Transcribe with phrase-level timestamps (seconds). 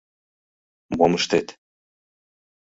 [0.97, 1.47] Мом ыштет!